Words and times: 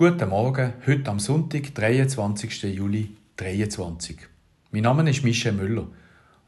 Guten 0.00 0.30
Morgen, 0.30 0.72
heute 0.86 1.10
am 1.10 1.18
Sonntag, 1.18 1.74
23. 1.74 2.62
Juli 2.74 3.14
2023. 3.36 4.16
Mein 4.70 4.84
Name 4.84 5.10
ist 5.10 5.22
Michel 5.22 5.52
Müller 5.52 5.88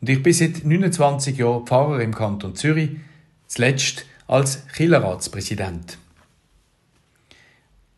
und 0.00 0.08
ich 0.08 0.22
bin 0.22 0.32
seit 0.32 0.64
29 0.64 1.36
Jahren 1.36 1.66
Pfarrer 1.66 2.00
im 2.00 2.14
Kanton 2.14 2.54
Zürich, 2.54 2.92
zuletzt 3.48 4.06
als 4.26 4.66
Kirchenratspräsident. 4.68 5.98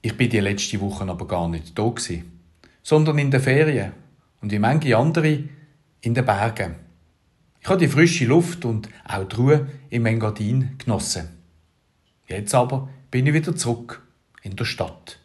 Ich 0.02 0.16
bin 0.16 0.28
die 0.28 0.40
letzte 0.40 0.80
Woche 0.80 1.04
aber 1.04 1.28
gar 1.28 1.48
nicht 1.48 1.78
da 1.78 1.88
gewesen, 1.88 2.40
sondern 2.82 3.18
in 3.18 3.30
den 3.30 3.40
Ferien 3.40 3.92
und 4.42 4.50
wie 4.50 4.58
manche 4.58 4.96
andere 4.96 5.44
in 6.00 6.14
den 6.14 6.24
Bergen. 6.24 6.74
Ich 7.60 7.68
habe 7.68 7.78
die 7.78 7.86
frische 7.86 8.24
Luft 8.24 8.64
und 8.64 8.88
auch 9.06 9.22
die 9.22 9.36
Ruhe 9.36 9.68
im 9.88 10.04
Engadin 10.06 10.76
genossen. 10.78 11.28
Jetzt 12.26 12.56
aber 12.56 12.88
bin 13.12 13.28
ich 13.28 13.34
wieder 13.34 13.54
zurück 13.54 14.02
in 14.42 14.56
der 14.56 14.64
Stadt. 14.64 15.20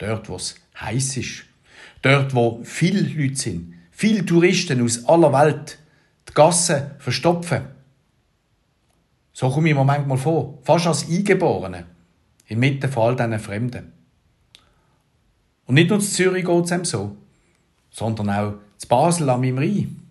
Dort, 0.00 0.30
wo 0.30 0.36
es 0.36 0.56
heiß 0.80 1.18
ist. 1.18 1.44
Dort, 2.00 2.34
wo 2.34 2.60
viele 2.64 3.02
Leute 3.02 3.36
sind. 3.36 3.74
Viele 3.90 4.24
Touristen 4.24 4.82
aus 4.82 5.04
aller 5.04 5.30
Welt. 5.32 5.78
Die 6.28 6.32
Gassen 6.32 6.92
verstopfen. 6.98 7.62
So 9.34 9.50
komme 9.50 9.68
ich 9.68 9.74
mir 9.74 9.84
manchmal 9.84 10.16
vor. 10.16 10.58
Fast 10.62 10.86
als 10.86 11.08
Eingeborene. 11.08 11.84
Inmitten 12.46 12.90
von 12.90 13.02
all 13.02 13.16
diesen 13.16 13.38
Fremden. 13.38 13.92
Und 15.66 15.74
nicht 15.74 15.90
nur 15.90 15.98
in 15.98 16.04
Zürich 16.04 16.46
geht 16.46 16.70
es 16.70 16.90
so, 16.90 17.16
sondern 17.90 18.30
auch 18.30 18.54
zu 18.78 18.88
Basel 18.88 19.28
am 19.28 19.42
Rhein. 19.42 20.02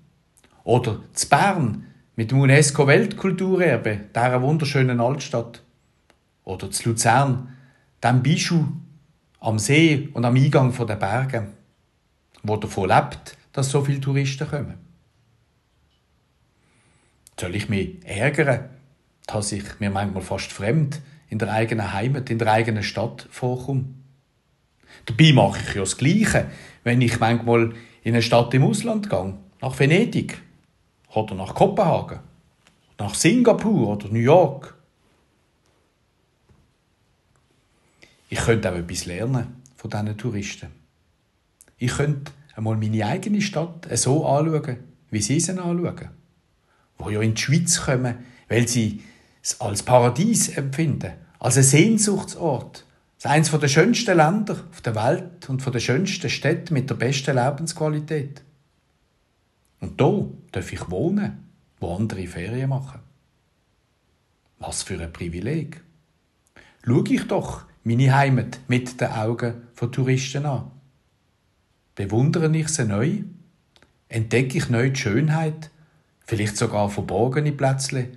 Oder 0.63 1.02
zu 1.13 1.27
Bern 1.27 1.88
mit 2.16 2.30
dem 2.30 2.39
UNESCO-Weltkulturerbe, 2.41 4.02
dieser 4.16 4.41
wunderschönen 4.41 4.99
Altstadt. 4.99 5.63
Oder 6.44 6.69
zu 6.69 6.89
Luzern, 6.89 7.55
dem 8.03 8.21
Bischof 8.21 8.66
am 9.39 9.59
See 9.59 10.09
und 10.13 10.25
am 10.25 10.35
Eingang 10.35 10.73
der 10.85 10.95
Berge, 10.95 11.47
wo 12.44 12.58
davon 12.58 12.89
lebt, 12.89 13.38
dass 13.53 13.69
so 13.69 13.83
viele 13.83 14.02
Touristen 14.02 14.47
kommen. 14.47 14.77
Soll 17.39 17.55
ich 17.55 17.69
mich 17.69 17.97
ärgern, 18.03 18.69
dass 19.27 19.52
ich 19.52 19.80
mir 19.80 19.89
manchmal 19.89 20.23
fast 20.23 20.52
fremd 20.52 21.02
in 21.30 21.39
der 21.39 21.52
eigenen 21.52 21.94
Heimat, 21.94 22.30
in 22.30 22.39
der 22.39 22.52
eigenen 22.52 22.83
Stadt 22.83 23.27
vorkomme? 23.31 23.86
Dabei 25.05 25.31
mache 25.33 25.59
ich 25.59 25.75
ja 25.75 25.81
das 25.81 25.97
Gleiche, 25.97 26.47
wenn 26.83 27.02
ich 27.02 27.19
manchmal 27.19 27.73
in 28.03 28.14
eine 28.14 28.21
Stadt 28.21 28.53
im 28.53 28.64
Ausland 28.64 29.09
gehe, 29.09 29.36
nach 29.61 29.80
Venedig 29.80 30.42
oder 31.14 31.36
nach 31.36 31.53
Kopenhagen, 31.53 32.19
nach 32.97 33.14
Singapur 33.14 33.89
oder 33.89 34.09
New 34.09 34.19
York. 34.19 34.75
Ich 38.30 38.39
könnte 38.39 38.72
auch 38.72 38.75
etwas 38.75 39.05
lernen 39.05 39.47
von 39.75 39.89
diesen 39.89 40.17
Touristen. 40.17 40.67
Ich 41.77 41.91
könnte 41.91 42.31
einmal 42.55 42.77
meine 42.77 43.05
eigene 43.05 43.41
Stadt 43.41 43.88
so 43.97 44.25
anschauen, 44.25 44.77
wie 45.09 45.21
sie 45.21 45.39
sie 45.39 45.52
anschauen. 45.52 46.09
Wo 46.97 47.09
ja 47.09 47.21
in 47.21 47.33
die 47.33 47.41
Schweiz 47.41 47.81
kommen, 47.81 48.16
weil 48.47 48.67
sie 48.67 49.03
es 49.41 49.59
als 49.59 49.83
Paradies 49.83 50.49
empfinden, 50.49 51.13
als 51.39 51.58
ein 51.58 51.63
Sehnsuchtsort. 51.63 52.86
Das 53.16 53.25
ist 53.25 53.52
eines 53.52 53.59
der 53.59 53.67
schönsten 53.67 54.16
Länder 54.16 54.64
auf 54.69 54.81
der 54.81 54.95
Welt 54.95 55.49
und 55.49 55.61
von 55.61 55.73
der 55.73 55.80
schönsten 55.80 56.30
Städte 56.30 56.73
mit 56.73 56.89
der 56.89 56.95
besten 56.95 57.36
Lebensqualität. 57.36 58.43
Und 59.80 59.99
da 59.99 60.25
darf 60.52 60.71
ich 60.71 60.89
wohnen, 60.89 61.49
wo 61.80 61.95
andere 61.95 62.27
Ferien 62.27 62.69
machen. 62.69 62.99
Was 64.59 64.83
für 64.83 65.02
ein 65.02 65.11
Privileg. 65.14 65.81
Schau 66.86 67.03
ich 67.05 67.27
doch 67.27 67.69
meine 67.83 68.16
Heimat 68.16 68.59
mit 68.67 68.99
den 68.99 69.09
Augen 69.09 69.53
von 69.73 69.91
Touristen 69.91 70.45
an. 70.45 70.72
Bewundere 71.95 72.55
ich 72.55 72.69
sie 72.69 72.86
neu? 72.86 73.23
Entdecke 74.08 74.58
ich 74.58 74.69
neu 74.69 74.89
die 74.89 74.99
Schönheit? 74.99 75.69
Vielleicht 76.26 76.58
sogar 76.58 76.89
verborgene 76.89 77.52
Plätzle, 77.52 78.09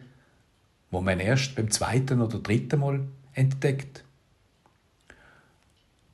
wo 0.90 1.00
man 1.00 1.20
erst 1.20 1.56
beim 1.56 1.70
zweiten 1.70 2.20
oder 2.20 2.38
dritten 2.38 2.80
Mal 2.80 3.00
entdeckt? 3.32 4.04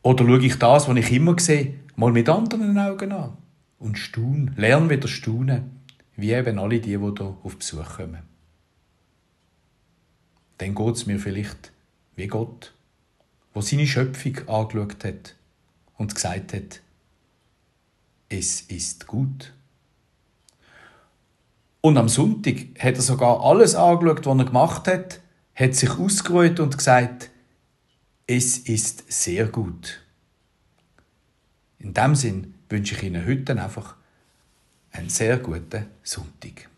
Oder 0.03 0.25
schaue 0.25 0.47
ich 0.47 0.59
das, 0.59 0.89
was 0.89 0.97
ich 0.97 1.13
immer 1.13 1.39
sehe, 1.39 1.75
mal 1.97 2.13
mit 2.13 2.29
anderen 2.29 2.79
Augen 2.79 3.13
an 3.13 3.37
und 3.79 3.99
staune, 3.99 4.53
lerne 4.57 4.91
wieder 4.91 5.09
staunen, 5.09 5.83
wie 6.17 6.33
eben 6.33 6.59
alle 6.59 6.81
die, 6.81 6.81
die 6.81 6.99
hier 6.99 7.37
auf 7.43 7.57
Besuch 7.57 7.97
kommen. 7.97 8.23
Dann 10.59 10.75
geht 10.75 10.95
es 10.95 11.07
mir 11.07 11.19
vielleicht 11.19 11.73
wie 12.17 12.27
Gott 12.27 12.73
wo 13.59 13.63
seine 13.63 13.89
Schöpfung 13.89 14.49
angeschaut 14.49 15.03
hat 15.03 15.35
und 15.97 16.15
gesagt 16.15 16.55
hat, 16.55 16.81
es 18.29 18.61
ist 18.61 19.09
gut. 19.09 19.53
Und 21.81 21.97
am 21.97 22.09
Sonntag 22.09 22.55
hat 22.79 22.95
er 22.95 23.03
sogar 23.03 23.41
alles 23.41 23.75
angeschaut, 23.75 24.27
was 24.27 24.39
er 24.39 24.45
gemacht 24.45 24.87
hat, 24.87 25.21
hat 25.57 25.75
sich 25.75 25.91
ausgeruht 25.91 26.61
und 26.61 26.79
gesagt, 26.79 27.31
es 28.29 28.59
ist 28.59 29.11
sehr 29.11 29.49
gut. 29.49 30.05
In 31.81 31.95
dem 31.95 32.15
Sinn 32.15 32.55
wünsche 32.69 32.95
ich 32.95 33.03
Ihnen 33.03 33.27
heute 33.27 33.61
einfach 33.61 33.97
einen 34.93 35.09
sehr 35.09 35.37
guten 35.37 35.87
Sonntag. 36.05 36.69